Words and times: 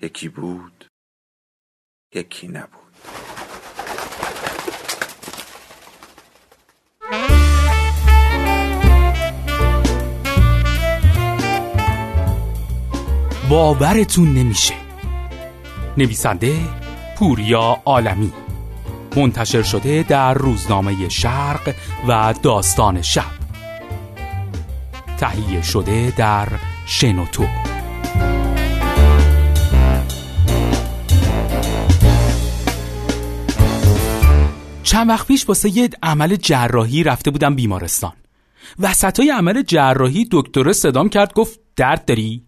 یکی 0.00 0.28
بود 0.28 0.86
یکی 2.14 2.48
نبود. 2.48 2.86
باورتون 13.50 14.34
نمیشه. 14.34 14.74
نویسنده 15.96 16.60
پوریا 17.18 17.82
عالمی. 17.84 18.32
منتشر 19.16 19.62
شده 19.62 20.02
در 20.02 20.34
روزنامه 20.34 21.08
شرق 21.08 21.74
و 22.08 22.34
داستان 22.42 23.02
شب. 23.02 23.22
تهیه 25.18 25.62
شده 25.62 26.12
در 26.16 26.48
شنوتو. 26.86 27.65
چند 34.86 35.08
وقت 35.08 35.26
پیش 35.26 35.48
واسه 35.48 35.78
یه 35.78 35.90
عمل 36.02 36.36
جراحی 36.36 37.02
رفته 37.02 37.30
بودم 37.30 37.54
بیمارستان. 37.54 38.12
وسط 38.78 39.20
های 39.20 39.30
عمل 39.30 39.62
جراحی 39.62 40.28
دکتر 40.32 40.72
صدام 40.72 41.08
کرد 41.08 41.32
گفت 41.32 41.60
درد 41.76 42.04
داری؟ 42.04 42.44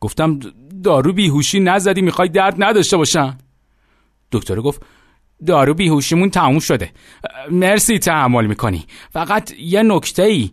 گفتم 0.00 0.38
دارو 0.84 1.12
بیهوشی 1.12 1.60
نزدی 1.60 2.02
می‌خوای 2.02 2.28
درد 2.28 2.54
نداشته 2.58 2.96
باشم. 2.96 3.38
دکتر 4.32 4.60
گفت 4.60 4.82
دارو 5.46 5.74
بیهوشیمون 5.74 6.30
تموم 6.30 6.58
شده. 6.58 6.90
مرسی 7.50 7.98
تحمل 7.98 8.46
می‌کنی. 8.46 8.86
فقط 9.10 9.52
یه 9.58 9.82
نکته 9.82 10.22
ای 10.22 10.50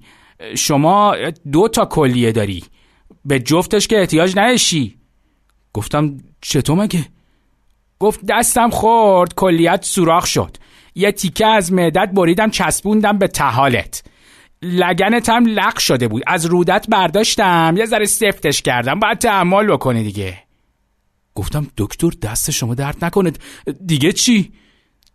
شما 0.57 1.15
دو 1.51 1.67
تا 1.67 1.85
کلیه 1.85 2.31
داری. 2.31 2.63
به 3.25 3.39
جفتش 3.39 3.87
که 3.87 3.99
احتیاج 3.99 4.33
نداشی 4.37 4.97
گفتم 5.73 6.17
چطور 6.41 6.77
مگه؟ 6.77 7.05
گفت 7.99 8.19
دستم 8.29 8.69
خورد 8.69 9.33
کلیت 9.35 9.85
سوراخ 9.85 10.25
شد. 10.25 10.57
یه 10.95 11.11
تیکه 11.11 11.47
از 11.47 11.73
معدت 11.73 12.09
بریدم 12.13 12.49
چسبوندم 12.49 13.17
به 13.17 13.27
تحالت. 13.27 14.03
لگنت 14.61 15.29
هم 15.29 15.45
لق 15.45 15.79
شده 15.79 16.07
بود. 16.07 16.23
از 16.27 16.45
رودت 16.45 16.85
برداشتم. 16.89 17.75
یه 17.77 17.85
ذره 17.85 18.05
سفتش 18.05 18.61
کردم. 18.61 18.99
باید 18.99 19.17
تحمل 19.17 19.67
بکنی 19.67 20.03
دیگه. 20.03 20.37
گفتم 21.35 21.67
دکتر 21.77 22.09
دست 22.21 22.51
شما 22.51 22.75
درد 22.75 23.05
نکنه. 23.05 23.31
دیگه 23.85 24.11
چی؟ 24.11 24.51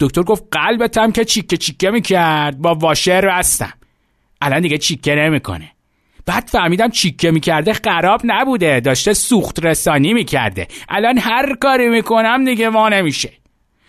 دکتر 0.01 0.23
گفت 0.23 0.45
قلبتم 0.51 1.12
که 1.12 1.25
چیکه 1.25 1.57
چیکه 1.57 1.91
می‌کرد. 1.91 2.59
با 2.59 2.75
واشر 2.75 3.29
هستم 3.29 3.73
الان 4.41 4.61
دیگه 4.61 4.79
چیکه 4.79 5.15
نمی‌کنه. 5.15 5.70
بعد 6.27 6.48
فهمیدم 6.48 6.89
چیکه 6.89 7.31
می‌کرده 7.31 7.73
خراب 7.73 8.20
نبوده. 8.25 8.81
داشته 8.81 9.14
سوخت 9.14 9.67
رسانی 9.67 10.13
می‌کرده. 10.13 10.69
الان 10.89 11.19
هر 11.19 11.55
کاری 11.55 11.89
می‌کنم 11.89 12.45
دیگه 12.45 12.69
ما 12.69 12.89
نمیشه. 12.89 13.33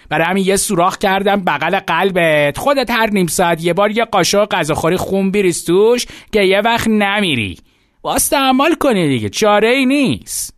برای 0.09 0.25
همین 0.28 0.46
یه 0.46 0.56
سوراخ 0.56 0.97
کردم 0.97 1.36
بغل 1.36 1.80
قلبت. 1.80 2.58
خودت 2.58 2.90
هر 2.92 3.09
نیم 3.09 3.28
ساعت 3.28 3.64
یه 3.64 3.74
بار 3.74 3.92
یه 3.92 4.06
قاشق 4.06 4.46
غذاخوری 4.46 4.97
خون 4.97 5.31
بریز 5.31 5.66
توش 5.66 6.06
که 6.31 6.42
یه 6.42 6.62
وقت 6.62 6.88
نمیری. 6.88 7.58
واسه 8.03 8.38
عمل 8.38 8.75
کنی 8.75 9.08
دیگه 9.08 9.30
چاره 9.30 9.69
ای 9.69 9.86
نیست. 9.86 10.53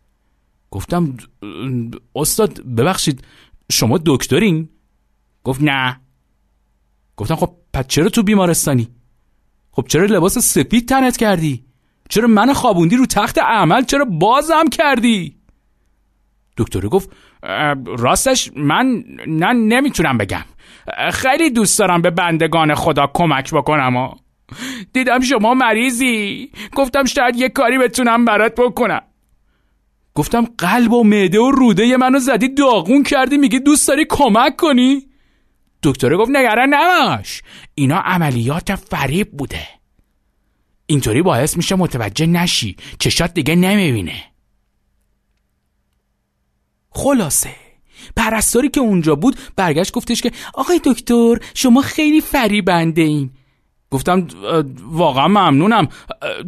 گفتم 0.70 1.16
استاد 2.16 2.62
ببخشید 2.62 3.24
شما 3.72 4.00
دکترین؟ 4.06 4.68
گفت 5.44 5.62
نه. 5.62 6.00
گفتم 7.16 7.34
خب 7.34 7.50
پس 7.72 7.86
چرا 7.86 8.08
تو 8.08 8.22
بیمارستانی؟ 8.22 8.88
خب 9.72 9.86
چرا 9.88 10.04
لباس 10.04 10.38
سپید 10.38 10.88
تنت 10.88 11.16
کردی؟ 11.16 11.64
چرا 12.08 12.28
من 12.28 12.52
خوابوندی 12.52 12.96
رو 12.96 13.06
تخت 13.06 13.38
عمل 13.38 13.84
چرا 13.84 14.04
بازم 14.04 14.64
کردی؟ 14.72 15.36
دکتر 16.56 16.80
گفت 16.80 17.10
راستش 17.98 18.50
من 18.56 19.04
نه 19.26 19.52
نمی‌تونم 19.52 20.18
بگم. 20.18 20.44
خیلی 21.12 21.50
دوست 21.50 21.78
دارم 21.78 22.02
به 22.02 22.10
بندگان 22.10 22.74
خدا 22.74 23.10
کمک 23.14 23.54
بکنم 23.54 23.96
و 23.96 24.14
دیدم 24.92 25.20
شما 25.20 25.54
مریضی. 25.54 26.50
گفتم 26.74 27.04
شاید 27.04 27.36
یه 27.36 27.48
کاری 27.48 27.78
بتونم 27.78 28.24
برات 28.24 28.54
بکنم. 28.60 29.02
گفتم 30.14 30.46
قلب 30.58 30.92
و 30.92 31.04
معده 31.04 31.40
و 31.40 31.50
روده 31.50 31.96
منو 31.96 32.18
زدی 32.18 32.48
داغون 32.48 33.02
کردی 33.02 33.38
میگی 33.38 33.60
دوست 33.60 33.88
داری 33.88 34.06
کمک 34.08 34.56
کنی؟ 34.56 35.06
دکتر 35.82 36.16
گفت 36.16 36.30
نگران 36.30 36.74
نباش. 36.74 37.42
اینا 37.74 37.98
عملیات 37.98 38.74
فریب 38.74 39.30
بوده. 39.30 39.68
اینطوری 40.86 41.22
باعث 41.22 41.56
میشه 41.56 41.74
متوجه 41.74 42.26
نشی. 42.26 42.76
چشات 42.98 43.34
دیگه 43.34 43.54
نمی‌بینه. 43.54 44.31
خلاصه. 47.02 47.50
پرستاری 48.16 48.68
که 48.68 48.80
اونجا 48.80 49.14
بود 49.14 49.36
برگشت 49.56 49.92
گفتش 49.92 50.22
که 50.22 50.32
آقای 50.54 50.80
دکتر 50.84 51.38
شما 51.54 51.80
خیلی 51.82 52.20
فریبنده 52.20 53.02
این. 53.02 53.30
گفتم 53.90 54.26
واقعا 54.82 55.28
ممنونم. 55.28 55.88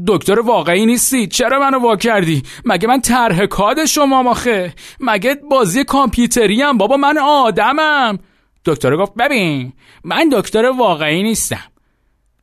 دکتر 0.06 0.40
واقعی 0.40 0.86
نیستی. 0.86 1.26
چرا 1.26 1.60
منو 1.60 1.78
وا 1.78 1.96
کردی؟ 1.96 2.42
مگه 2.64 2.88
من 2.88 3.00
طرح 3.00 3.46
کاد 3.46 3.84
شما 3.84 4.22
ماخه؟ 4.22 4.74
مگه 5.00 5.34
بازی 5.50 5.84
کامپیوتری 5.84 6.62
هم 6.62 6.78
بابا 6.78 6.96
من 6.96 7.18
آدمم. 7.18 8.18
دکتر 8.64 8.96
گفت 8.96 9.14
ببین 9.14 9.72
من 10.04 10.28
دکتر 10.32 10.66
واقعی 10.66 11.22
نیستم. 11.22 11.64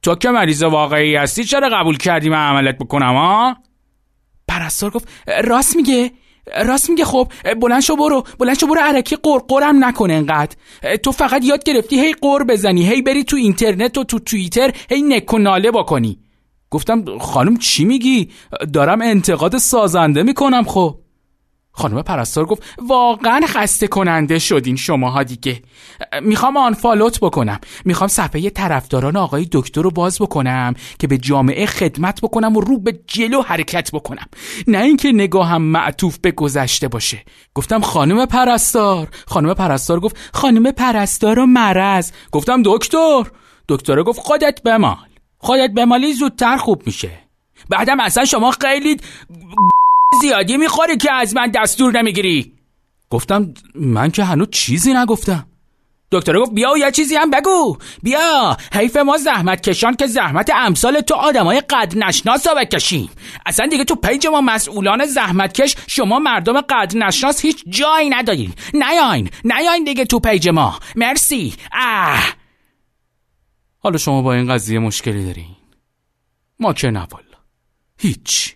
تو 0.01 0.15
که 0.15 0.29
مریض 0.29 0.63
واقعی 0.63 1.15
هستی 1.15 1.43
چرا 1.43 1.69
قبول 1.69 1.97
کردی 1.97 2.29
من 2.29 2.49
عملت 2.49 2.77
بکنم 2.77 3.15
ها 3.15 3.57
پرستار 4.47 4.89
گفت 4.91 5.07
راست 5.43 5.75
میگه. 5.75 6.11
راست 6.65 6.89
میگه 6.89 7.05
خب 7.05 7.31
بلند 7.61 7.81
شو 7.81 7.95
برو 7.95 8.23
بلند 8.39 8.57
شو 8.57 8.67
برو 8.67 8.81
عرکی 8.81 9.17
قرقرم 9.23 9.85
نکنه 9.85 10.13
انقدر. 10.13 10.55
تو 11.03 11.11
فقط 11.11 11.45
یاد 11.45 11.63
گرفتی 11.63 11.99
هی 11.99 12.13
قر 12.21 12.43
بزنی 12.43 12.89
هی 12.89 13.01
بری 13.01 13.23
تو 13.23 13.35
اینترنت 13.35 13.97
و 13.97 14.03
تو 14.03 14.19
توییتر 14.19 14.73
هی 14.89 15.01
نک 15.01 15.33
و 15.33 15.37
ناله 15.37 15.71
بکنی. 15.71 16.19
گفتم 16.69 17.17
خانم 17.17 17.57
چی 17.57 17.85
میگی؟ 17.85 18.29
دارم 18.73 19.01
انتقاد 19.01 19.57
سازنده 19.57 20.23
می‌کنم 20.23 20.63
خب. 20.63 21.00
خانم 21.73 22.01
پرستار 22.01 22.45
گفت 22.45 22.63
واقعا 22.87 23.41
خسته 23.47 23.87
کننده 23.87 24.39
شدین 24.39 24.75
شماها 24.75 25.23
دیگه. 25.23 25.61
می‌خوام 26.21 26.57
آن 26.57 26.73
فالوت 26.73 27.19
بکنم. 27.19 27.59
می‌خوام 27.85 28.07
صفحه 28.07 28.49
طرفداران 28.49 29.17
آقای 29.17 29.47
دکتر 29.51 29.81
رو 29.81 29.91
باز 29.91 30.19
بکنم 30.21 30.73
که 30.99 31.07
به 31.07 31.17
جامعه 31.17 31.65
خدمت 31.65 32.21
بکنم 32.21 32.57
و 32.57 32.61
رو 32.61 32.79
به 32.79 32.99
جلو 33.07 33.41
حرکت 33.41 33.91
بکنم. 33.91 34.25
نه 34.67 34.77
اینکه 34.77 35.11
نگاهم 35.11 35.61
معطوف 35.61 36.17
به 36.17 36.31
گذشته 36.31 36.87
باشه. 36.87 37.23
گفتم 37.55 37.81
خانم 37.81 38.25
پرستار. 38.25 39.07
خانم 39.27 39.53
پرستار 39.53 39.99
گفت 39.99 40.17
خانم 40.33 40.71
پرستار 40.71 41.39
و 41.39 41.45
مرز 41.45 42.11
گفتم 42.31 42.61
دکتر. 42.65 43.23
دکتر 43.69 44.03
گفت 44.03 44.19
خودت 44.19 44.61
بمال. 44.65 45.07
خودت 45.37 45.71
بمالی 45.71 46.13
زودتر 46.13 46.57
خوب 46.57 46.83
میشه. 46.85 47.11
بعدم 47.69 47.99
اصلا 47.99 48.25
شما 48.25 48.51
خیلی 48.51 48.97
زیادی 50.21 50.57
می‌خوری 50.57 50.97
که 50.97 51.13
از 51.13 51.35
من 51.35 51.51
دستور 51.55 51.99
نمی‌گیری. 52.01 52.53
گفتم 53.09 53.53
من 53.75 54.11
که 54.11 54.23
هنوز 54.23 54.49
چیزی 54.49 54.93
نگفتم. 54.93 55.45
دکتر 56.11 56.39
گفت 56.39 56.51
بیا 56.51 56.71
و 56.71 56.77
یه 56.77 56.91
چیزی 56.91 57.15
هم 57.15 57.31
بگو. 57.31 57.77
بیا 58.03 58.57
حیف 58.73 58.97
ما 58.97 59.17
زحمت 59.17 59.61
کشان 59.61 59.95
که 59.95 60.07
زحمت 60.07 60.49
امثال 60.55 61.01
تو 61.01 61.15
آدمای 61.15 61.61
قدرنشناس 61.61 62.47
رو 62.47 62.55
بکشیم. 62.55 63.09
اصلا 63.45 63.67
دیگه 63.67 63.83
تو 63.83 63.95
پیج 63.95 64.27
ما 64.27 64.41
مسئولان 64.41 65.05
زحمت 65.05 65.61
کش 65.61 65.75
شما 65.87 66.19
مردم 66.19 66.61
قدرنشناس 66.61 67.41
هیچ 67.41 67.63
جایی 67.69 68.09
ندارین. 68.09 68.53
نیاین 68.73 69.29
نیاین 69.43 69.83
دیگه 69.83 70.05
تو 70.05 70.19
پیج 70.19 70.49
ما. 70.49 70.79
مرسی. 70.95 71.53
اه 71.73 72.33
حالا 73.79 73.97
شما 73.97 74.21
با 74.21 74.33
این 74.33 74.53
قضیه 74.53 74.79
مشکلی 74.79 75.25
دارین. 75.25 75.55
ما 76.59 76.73
که 76.73 76.91
نه 76.91 77.07
هیچ. 77.97 78.55